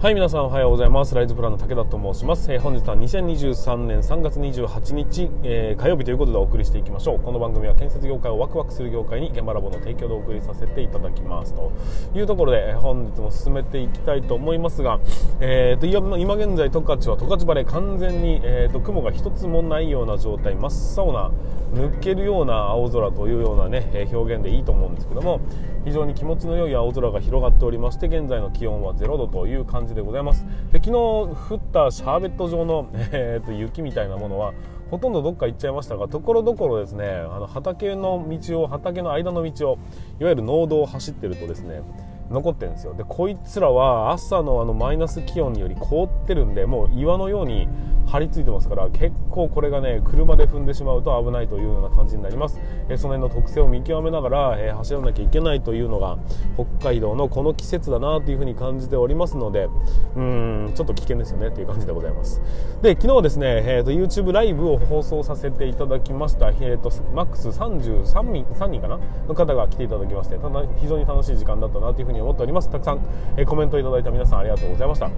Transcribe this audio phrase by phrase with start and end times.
[0.00, 1.14] はい皆さんおはようございます。
[1.14, 7.20] ライズプランの武田と申します、えー、本日は2023年3月28日、えー、火曜日ということでお送りしていきましょう。
[7.20, 11.52] この番組は建設業界をワクワクする業界に現場ラボの提供でお送りさせていただきます。
[11.52, 11.70] と
[12.14, 15.00] いうところで、えー、本日も進めていきたいと思いますが、
[15.38, 21.30] えーと、今現在十勝は十勝晴れ完全に、えーと、雲が一つもないような状態真っ青な
[21.74, 25.40] 抜けるような青空というようなね表現でいいと思うんですけども
[25.84, 30.44] 非常に気持ちの良い青空が広がっておりまして現在の気温は0度という感じでございます。
[30.72, 34.52] で昨日降ったシャーベット状の、 えー、と雪みたいなものは
[34.90, 39.78] ほとんどどっか行っちゃいましたがところどころですねあの畑の道を畑の間の道を
[40.18, 41.82] いわゆる農道を走ってるとですね
[42.30, 42.94] 残ってるんですよ。
[42.94, 47.68] でこいつらは朝のあのマイナス気温により凍ってるんでもう岩のように
[48.10, 56.18] 張り付いてますから結構これがね車で踏んでしまうと危ないというような感じになります、えその辺の特性を見極めながら、え走らなきゃいけないというのが
[56.56, 59.68] 北海道のこの季節だなというふうに感じておりますので
[60.16, 62.42] うんちょっと危険ですよねという感じでございます。
[62.82, 68.98] で昨日はですね、えーと、YouTube ライブを放送させていただきました、えーと、マックス33人 ,3 人かな？
[69.28, 72.70] の方が来ていただきましてただ非常に楽しい時間だったなというふうに思っております。
[72.70, 73.00] たくさん、
[73.36, 75.10] えコメントいただいた皆さんありがとうございました。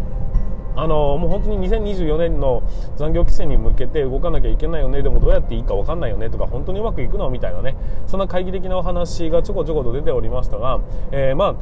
[0.75, 2.63] あのもう本当に2024年の
[2.97, 5.03] 残業規制に向けて動かなきゃいけないよね。
[5.03, 6.31] でもどうやっていいか分かんないよね。
[6.31, 7.31] とか本当にうまくいくの？
[7.31, 7.77] みたいなね。
[8.07, 11.55] そんな会議的なお話がちょこちょこと出ておりましたが、えー、まあ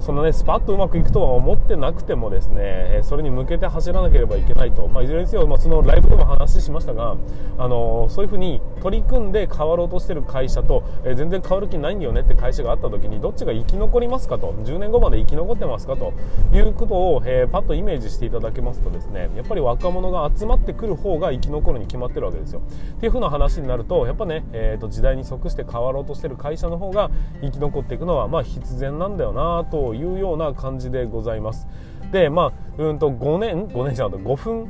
[0.00, 7.16] そんなねスパッとうまくいくとは思ってなくてもですねそれに向けて走らなければいけないと、まあ、いずれにせよ、まあ、そのライブでも話しましたが、
[7.58, 14.52] あのそういうふうに取り組んで変わろうとしている会社と、えー、全然変わる気ないんだよねって会社があった時にどっちが生き残りますかと。
[14.64, 16.12] 10年後まで生き残ってますかと
[16.52, 22.62] いうことを、えー、パッとイメージしていただけますとですねやっぱり若者が集まってくる方が生き残るに決まってるわけですよ。
[22.96, 27.10] っていう風な話になるとやっぱね、えーと、時代に即して変わろうとしてる会社の方が
[27.40, 31.66] 生き残っていくのはまあ必然なんだよなというような感じでございます。
[32.12, 34.68] でまあうんと5年5年じゃなくて5分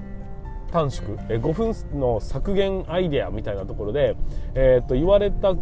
[0.70, 4.16] 短縮5分の削減アイデアみたいなところで、
[4.54, 5.54] えー、と言われた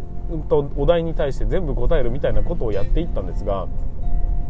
[0.75, 3.67] お題に対して全部答えるみたいなことをやっていったんですが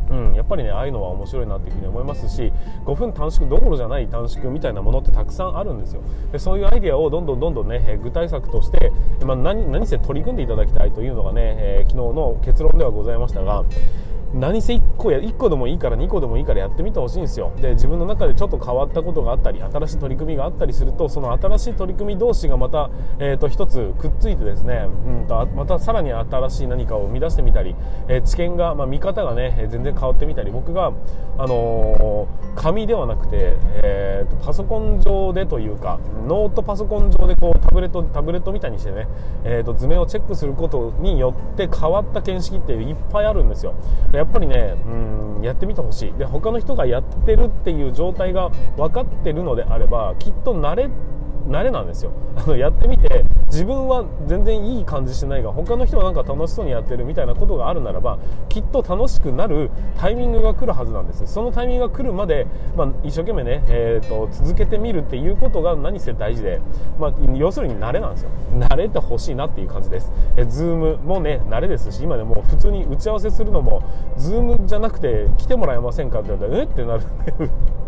[0.10, 2.52] うん、やっぱりねああいうのは面白いなっていうふに思いますし
[2.86, 6.02] 5分短縮どころじゃない短縮みたいなものってたくさんあるんですよ。
[6.32, 8.92] でそういうアイデアをどんどんどんどんね具体策として、
[9.26, 13.64] まあ、何何せ取り組んでいただきたいというのがね、えー、昨日の結論ではございましたが
[14.34, 17.54] 何せ1個や1個でもいいから2個でもいいからやってみてほしいんですよ。
[17.62, 22.90] で自分の中でちょっと変わったことがあったり新しい取り組みがあったりするとその新しい取り組み同士がまた、
[23.20, 27.76] えーと、1つくっついてですね、うんと、またさらに新しい何かを生み出してみたり、
[28.08, 30.92] えー、知見が、まあ、見方がね全然変わってみたり僕が、
[31.38, 39.08] あのー、紙ではなくて、えーと、パソコン上でというかノートパソコン上でこうタブレットタブレットみたいにしてね、
[39.46, 43.74] えー、と図面をチェックすることによって変わった見識っていっぱいあるんですよ。
[44.18, 45.18] やっぱりねうん。
[45.44, 46.14] やってみてほしい。
[46.14, 50.90] で他の人がやってるっていう状態が分かってるのであればきっと慣れ
[51.48, 52.12] 慣れなんですよ。
[52.36, 58.18] あのやってみて自分は全然いい感じしてないが他の人はなんか楽しそうにやってるみたいなことがあるならば
[58.50, 61.26] きっと楽しくなるタイミングが来るはずなんです。
[61.28, 66.62] そのタイミングが来るまで、まあ、一生懸命ね、えーと、続けてみるっていうことが何せ大事で、
[67.00, 68.30] まあ、要するに慣れなんですよ。
[68.60, 70.12] 慣れてほしいなっていう感じです。
[70.36, 73.82] え Zoom もね慣れですし今でも普通に打ち合わせするのも
[74.18, 76.66] Zoom じゃなくて来てもらえませんかって言われたらえ？
[76.66, 77.04] ってなる。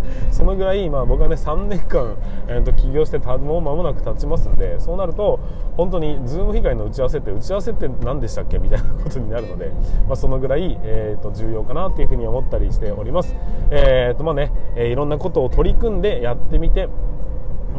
[0.32, 2.16] そのぐらい、まあ、僕はね3年間、
[2.48, 5.40] えーと、起業してもう間もなく経ちますんでそうなると
[5.76, 8.60] 本当に Zoom 以外の打ち合わせって打ち合わせって何でしたっけ？
[8.60, 9.72] みたいなことになるので、
[10.08, 13.36] まあ、そのぐらい、えーと、重要かなというふうに思ったりしております。
[13.72, 16.88] えーとまあねえ、いろんなことを取り組んでやってみて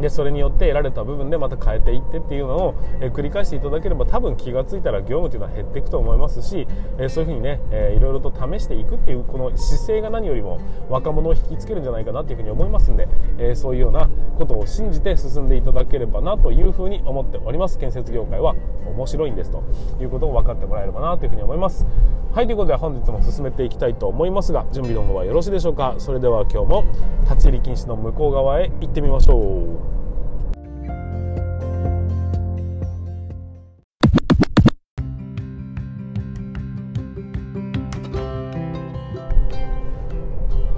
[0.01, 6.67] でそれによって得られた部分でまた変えていってっていうのを、え、繰り返していただければ多分気が付いたら業務というのは減っていくと思いますし、
[6.97, 10.59] え、そういうふうにね、えー、いろいろと試していくっていうこの姿勢が何よりも
[10.89, 13.07] 若者を引きつけるんじゃないかなというふうに思いますんで、
[13.37, 17.77] えそういうようなことを信じて進んでいただければなというふうに思っております。
[17.77, 18.55] 建設業界は
[18.87, 19.63] 面白いんですと
[19.99, 21.85] いうことを分かってもらえればなというふうに思います。
[22.33, 25.95] はいということで本日も進めていきたいと思いますが準備の方はよろしいでしょうか。
[25.97, 26.85] それでは今日も
[27.25, 29.90] 立ち入り禁止の向こう側へ行ってみましょう。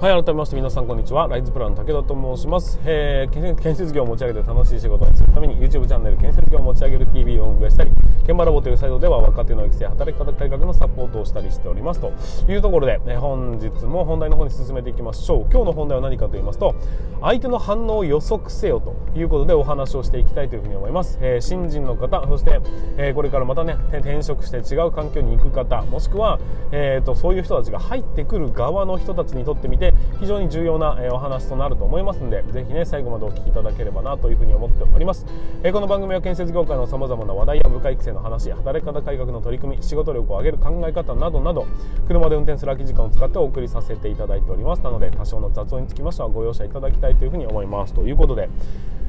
[0.04, 1.28] はい改めまして皆さんこんにちは。
[1.28, 7.90] ライズプランの武田と申します、えー、建設業を持ち上げて楽しい仕事にするために YouTube チャンネル建設業を持ち上げる TV を運営したり
[8.24, 12.12] 現場ラボというサイトでは若手の育成働き方改革のサポートをしたりしておりますと。
[12.46, 15.40] いうところで、え本日も本題の方に進めていきましょう。
[15.50, 16.74] 今日の本題は何かと言いますと
[17.22, 22.60] 相手の反応を予測せよということでお話をしていきたいというふうに思います、えー、新人の方そして、
[22.98, 26.38] えー、これからまたね転職して違う環境に行く方もしくは、
[26.70, 35.26] えーと、そういう人たちが入ってくる側の人たちにとってみて非常に重要な、えお話となると思いますのでぜひね最後までお聞きいただければなというふうに思っております、
[35.62, 41.66] えこの番組は建設業界のさまざまな話題や部下育成の話働き方改革の取り組み仕事力を上げる考え方などなど
[42.06, 44.82] 車で運転する空き時間を使ってお送りさせていただいております。
[44.82, 48.48] なので多少の雑音につきましてはご容赦いただきたいというふうに思いますということで。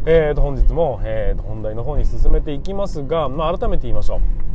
[0.07, 4.54] えー、と本日も、えー、と本題の方に進めていきますが、まあ、改めて言いましょう。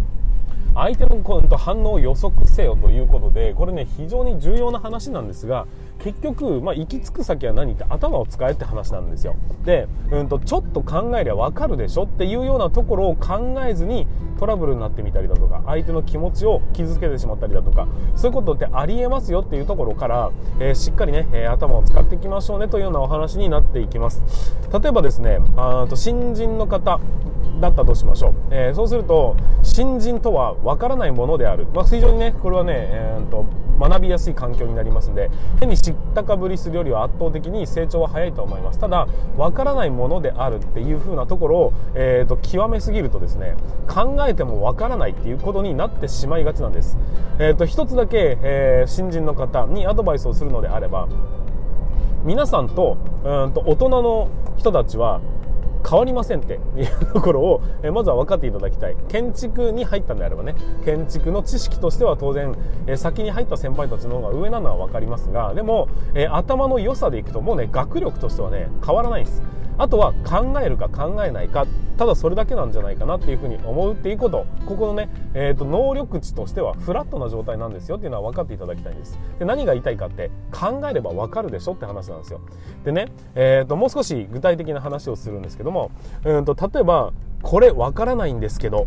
[0.75, 1.21] 相手の
[1.57, 5.67] 反応を予測せよということでこれね非常に重要な話なんですが
[5.99, 9.37] 結局、まあ、行き着く先は何って頭を使えって話なんですよ。
[9.65, 14.07] で、うんと、ちょっと考えりゃ分かるでしょっていうようなところを考えずに
[14.39, 17.87] トラブルになってみたりだとか相手の気持ちを傷つけてしまったりだとか
[18.17, 24.23] そういうことってありえますよっていうところから、えー、しっかりね、えー、頭を使っていきましょうねというようなお話になっていきます。
[24.73, 27.01] 例えばですねあと新人の方。
[27.61, 33.47] だったとしましょう、えー、そうすると新人とは分からないものである、まあ、非常にねこれはね、えーと
[33.81, 38.79] 学びやすい環境になりますので変に知ったかぶりするよりは圧倒的に成長は早いと思います。
[38.79, 39.09] ただ
[39.39, 43.57] 分からないものであるっていう風なところを、えーと、極めすぎるとですね
[43.89, 46.99] 考えても分からないっていうことになってしまいがちなんです、
[47.39, 51.09] えーと、一つだけ、えー、新人の方にアドバイスをするのであれば
[52.25, 55.23] 皆さんとうんと大人の人たちは
[55.89, 58.97] 変わりませんっていうところを、えまずは分かっていただきたい。
[59.09, 60.55] 建築に入ったんであればね
[60.85, 62.55] 建築の知識としては当然、
[62.87, 69.43] え先に入った先輩たちの方が上なのは分かりますがでも、え頭の良さでいくともうね学力としてはね変わらないんです。
[69.81, 71.67] あとは考えるか考えないか
[71.97, 74.47] ただそれだけなんじゃないかなっていうふうに思うっていうこと。
[74.67, 79.19] ここのね、えーと、能力値としてはフラットな状態なんですよっていうのは分かっていただきたいんです。
[79.39, 82.41] で何が言いたいかって考えれば分かるでしょって話なんですよ。
[82.85, 85.91] でね、えーと、もう少し具体的な話をするんですけども
[86.25, 87.13] うんと例えば
[87.43, 88.87] これ分からないんですけど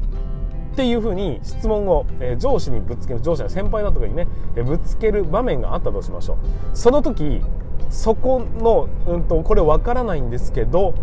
[0.74, 6.38] っていうふうに質問を、え、上司にぶつける上司や先輩だとかにね、え、ぶつける場面があったとしましょう。
[6.74, 7.42] その時
[7.90, 10.94] そこの、うんと、これわからないんですけど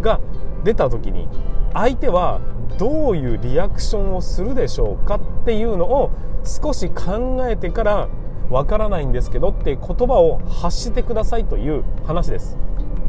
[0.00, 0.20] が
[0.64, 1.28] 出た時に
[1.72, 2.40] 相手は
[2.78, 6.10] どういうリアクションをするでしょうかっていうのを
[6.44, 8.08] 少し考えてから
[8.50, 12.58] わからないんですけどって言葉を発してくださいという話です。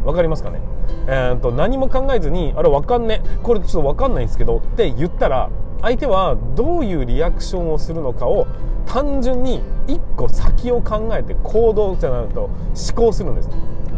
[0.06, 0.60] わかりますかね？
[1.08, 5.50] えーと、と何も考えずにあれわかんねこれちょっとわかんないんですけどって言ったら
[5.82, 8.46] 相手はどういうリアクションをするのかを
[8.92, 12.54] 単純に1個先を考えて行動じゃないと思
[12.94, 13.50] 考するんです。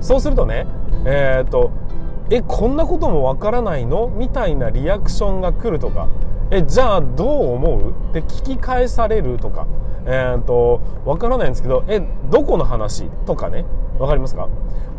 [0.01, 0.67] そうするとね
[1.03, 1.71] えー、っと
[2.29, 4.07] えこんなこともわからないの？
[4.07, 6.09] みたいなリアクションが来るとか
[6.51, 7.91] えじゃあどう思う？
[8.11, 9.65] って聞き返されるとか。
[10.05, 13.09] えー、っとわからないんですけどえどこの話？
[13.25, 13.65] とかね。
[13.99, 14.49] わかりますか？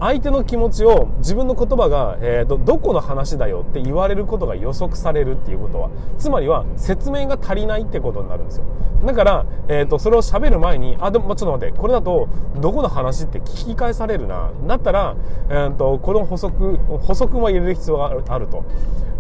[0.01, 8.65] 相手の気持ちを自分の言葉が、えーと、どこの話だよって言われることが予測されるっていうことはつまりは説明が足りないってことになるんですよ。
[9.05, 14.51] だから、えーと、それを喋る前にあでもちょっと待ってこれだとどこの話って聞き返されるな？
[14.67, 15.17] だったら、
[15.49, 18.65] えーとこの補足補足も入れる必要があると。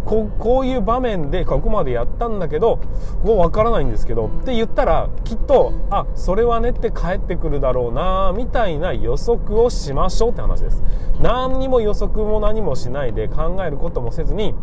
[0.04, 2.78] ここういう場面でここまでやったんだけど
[3.24, 10.82] もうわからないんですけどって言ったらきっとあそれはねって帰ってくるだろうなみたいな予測をしましょうって話です。
[11.20, 14.54] 何にも予測も何もしないで考えることもせずに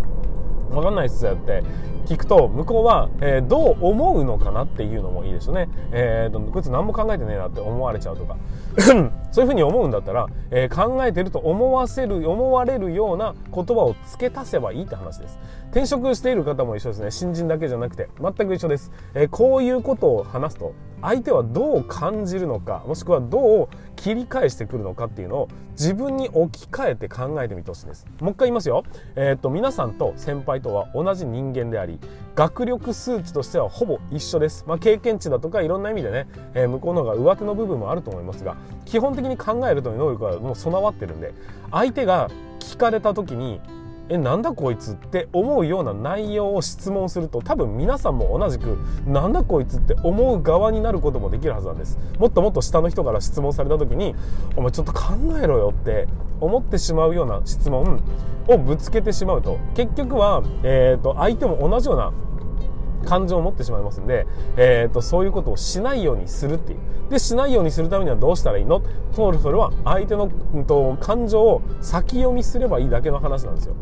[0.71, 1.63] わかんないっすよって
[2.06, 8.38] 聞くと向こうは、えー、どう思うのかなっていうのもいいですよね、えー、こいつ何も考えてねえなって思われちゃうとか。
[9.31, 15.39] そういうふうに思うんだったら、えー、考えてると思わせる思われるような言葉を付け足せばいいって話です。
[15.72, 17.12] 転職している方も一緒ですね。
[17.12, 28.05] 新人だけじゃなくて全く一緒です、えこういうことを話すと相手はどう感じるのかもしくはどう切り返してくるのかっていうのを自分に置き換えて考えてみてほしいです。
[28.20, 28.84] もう一回言いますよ、
[29.15, 32.00] えー、っと皆さんと先輩とは同じ人間であり
[32.36, 38.55] 学力数値としてはほぼ一緒です、まあ、経験値だとかいろんな意味でね、えー、向こうの方が上手の部分もあると思いますが
[38.86, 41.34] 基本的に考えるという能力はもう備わってるんで
[41.72, 42.29] 相手が
[42.60, 43.60] 聞かれた時に
[44.12, 48.77] えなんだこいつって思うような内容を質問すると多分皆さんも同じく
[49.08, 51.98] なんだこいつって思う側になることもできるはずなんです。
[52.20, 54.13] もっともっと下の人から質問された時に
[54.58, 56.08] お前ちょっと考えろよって
[56.41, 58.03] 思ってしまうような質問
[58.48, 62.12] をぶつけてしまうと結局は、えーと、相手も同じような
[63.05, 64.27] 感情を持ってしまいますんで、
[64.58, 66.79] えーと、そういうことをしないようにするっていう。
[67.10, 68.81] でしないようにするためにはどうしたらいいの？
[69.15, 73.75] とそれは相手の、うん、と感情を先読みすればいいだけの話なんですよ。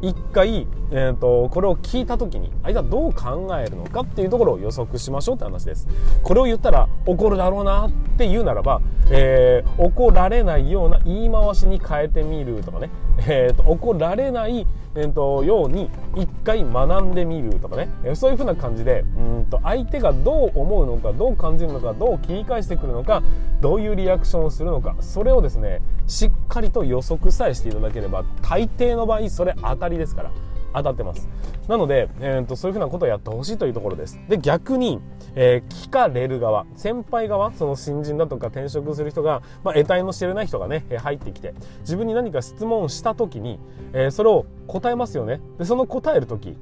[0.00, 5.86] 一回、えーと、これを聞いた時に相手はどう考えるのかっていうところを予測しましょうって話です。
[6.24, 8.80] これを言ったら怒るだろうなって言うならば、
[9.12, 12.90] えー、怒られないような言い回しに変えてみるとかね、
[13.28, 23.22] えーと、怒られない、えーと、ように一回学んでみるとかね、えー、そういうふうな感じでうんと相手がどう思うのかどう感じるのかどう切り返してくるのか
[23.60, 30.30] どういうリアクションをするのかそれをですねしっかりと予測さえしていただければ大抵の場合それ当たりですから。
[30.74, 31.28] 当たってます。
[31.68, 34.20] なので、えーと、そういうふうなことをやってほしいというところです。
[34.28, 35.00] で逆に、
[35.34, 43.58] えー、聞かれる側先輩側その新人だとか転職する人が、まあ、得体の知れない人がね入ってきて自分に何か質問した時に、
[43.92, 45.40] えー、それを答えますよね。
[45.58, 46.56] でその答える時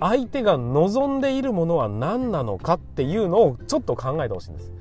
[0.00, 4.72] 相手が望んでいるものは何なのかっていうのをちょっと考えてほしいんです。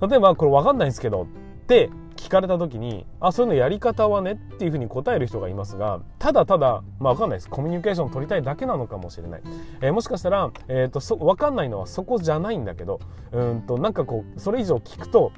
[0.00, 1.26] 例えばこれ分かんないんですけどっ
[1.66, 1.90] て
[2.22, 7.48] 聞かれた時にあそういうのやり方はねっていうふうに答える人がいますがただただまあ分かんないです。
[7.48, 9.42] コミュニケーションを取りたいだけなのかもしれない、
[9.80, 13.00] えー、もしかしたら、えーと、そ分かんないのはそこじゃないんだけど
[13.32, 15.32] うんとなんかこうそれ以上聞くと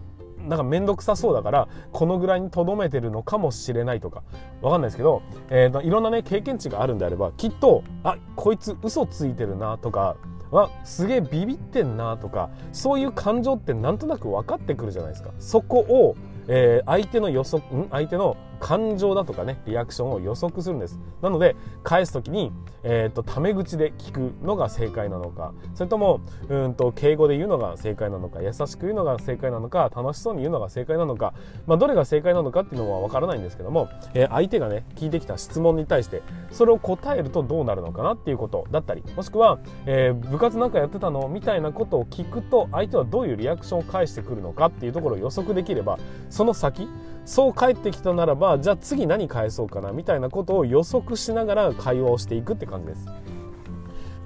[0.46, 4.22] なんか面倒くさそうだからこのぐらいにとどめてるのかもしれないとか
[4.60, 10.16] わかんないですけど、えー、いろんなね経験値があるんであればきっとあこいつ嘘ついてるなとか
[10.50, 15.30] わすげえビビってんなとかそういう感情ってなんとなく分かってくるじゃないですか。
[15.38, 17.88] そこをえー、相手の予測、ん？
[17.90, 20.98] 相手の感情だとかね、リアクションを予測するんです。
[21.22, 31.34] なので、返す時に、え、ー、と、タメ口で聞くのが正解なのか、それとも、うんと、敬語で言うのが正解なのか、優しく言うのが正解なのか、楽しそうに言うのが正解なのか、
[31.66, 45.98] まあ、どれが正解なのかっていうのはわからないんですけども、えー、相手がね、聞いてきた質問に対して、それを答えるとどうなるのかなっていうことだったり、もしくは、えー、部活なんかやってたのみたいなことを聞くと、相手はどういうリアクションを返してくるのかっていうところを予測できれば、
[46.30, 46.88] その先、
[47.24, 53.06] そう帰ってきたならば、じゃあ次何返そうかなみたいなことを予測しながら会話をしていくって感じです。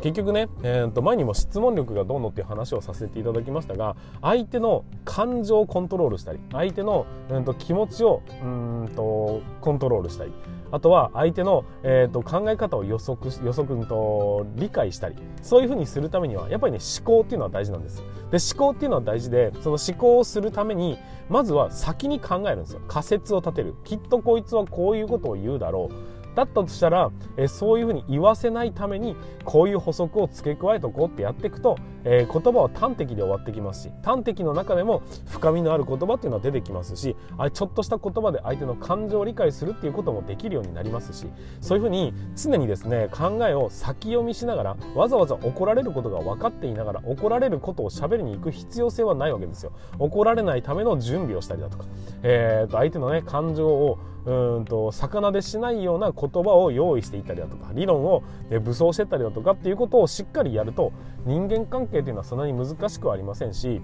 [0.00, 10.32] 結局ね、えー、と前にも質問力がどうのっていう話をさせていただきましたが相手の感情をコントロールしたり相手の、えー、と気持ちをうんとコントロールしたり
[10.70, 18.02] あとは相手の、えー、と考え方を予測予測と理解したりそういうふうにするためにはやっぱりね思考っていうのは大事なんです。
[18.30, 20.98] で思考っていうのは大事でその思考をするために
[21.28, 22.80] まずは先に考えるんですよ。
[22.88, 23.74] 仮説を立てる。
[23.84, 26.17] きっとこいつはこういうことを言うだろう。
[26.38, 41.26] だったとしたら、えそういうふうに言わせないためにこういう補足を付け加えとこうってやっていくと、えー、言葉は端的で終わってきますし端的の中でも深みのある言葉っていうのは出てきますしあちょっとした言葉で相手の感情を理解するっていうこともできるようになりますし
[41.60, 49.72] そういうふうに常にですね考えを先読みしながらわざわざ怒られることが分かっていながら怒られることを喋りに行く必要性はないわけですよ。
[49.98, 51.86] 怒られないための準備をしたりだとか、
[52.22, 53.98] えー、と相手のね感情を
[54.28, 58.22] うんと魚でしないような言葉を用意していったりだとか理論を
[58.62, 60.92] 武装していったりだとかっていうことをしっかりやると
[61.24, 63.80] 人間関係っていうのはそんなに難しくはありませんし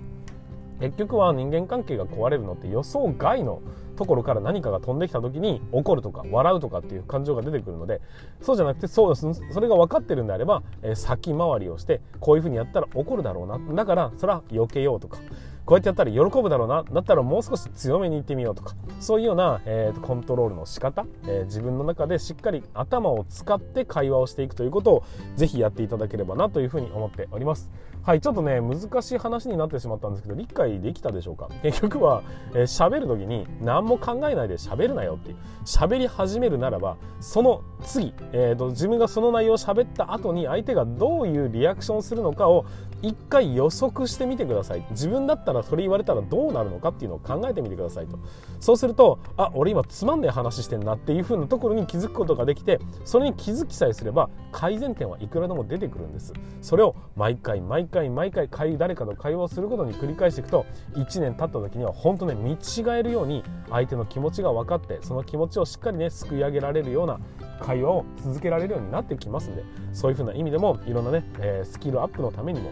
[0.80, 3.62] 結局は人間関係が壊れるのって予想外の
[3.96, 8.02] ところから何かが飛んできた時に怒るとか笑うとかっていう感情が出てくるので
[8.42, 13.58] そうじゃなくてそうそれが分かってるんであれば、え、先回りをしてこういうふうにやったら怒るだろうな。
[13.74, 15.18] だからそれは避けようとか
[15.66, 25.04] こうやってやったら喜ぶだろうなだったらもう少し強めに行ってみようとかそういうような、えー、コントロールの仕方、えー、自分の中でしっかり頭を使って会話をしていくということを
[25.36, 27.70] ぜひやっていただければなというふうに思っております。
[28.04, 31.48] はいちょっとね難しい話になってしまったんですけど理解できたでしょうか？
[31.64, 42.66] 結局は喋、えー、る時に何も考えないで喋るなよっていう喋り始めるならばその次、えーと、自分がその内容を喋った後に相手がどういうリアクションするのかを
[43.00, 44.86] 一回予測してみてください。
[44.90, 48.18] 自分だったらそれ言われたらどうなるのかっていうのを考えてみてくださいと。
[48.60, 56.32] そうするとあ俺今つまんない話してんなっていう風なところに気づくことができてそれに気づきさえすれば改善点はいくらでも出てくるんです。
[56.62, 62.56] それを毎回毎回毎回誰かと会話をすることに繰り返していくと1年経った時には本当ね見違
[62.98, 67.20] えるように相手の気持ちが分かってその気持ちをしっかりねすくい上げられるような
[67.60, 72.70] 会話を続けられるようになってきますんでそういう風な意味でもいろんなね、えー、スキルアップのためにも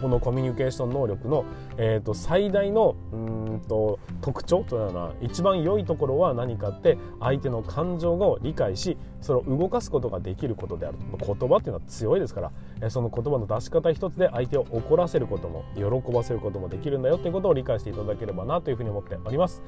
[0.00, 1.44] このコミュニケーション能力の、
[1.78, 19.62] えーと、最大のうんと特徴というのは一番良いところは何かって相手の感情を理解しそれを動かすことができることである言葉っていうのは強いですから、その言葉の出し方一つで相手を怒らせることも喜ばせることもできるんだよということを理解していただければなというふうに思っております。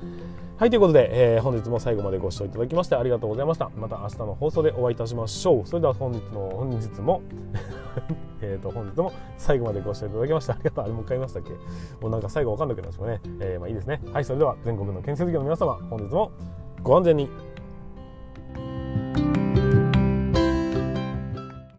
[0.57, 3.71] はいということで、えー、本日も最後までご視聴いただきましてありがとうございました。
[3.77, 5.67] また明日の放送でお会いいたしましょう。
[5.67, 7.23] それでは本日の本日も
[8.41, 10.85] えと本日も最後までご視聴いただきましてありがとう。
[10.85, 11.51] あれもう一回言いましたっけ？
[12.01, 14.01] もうなんか最後わかんなくなっちゃうね、えー、まあいいですね。
[14.13, 16.31] はいそれでは全国の建設業の皆様本日も
[16.83, 17.29] ご安全に。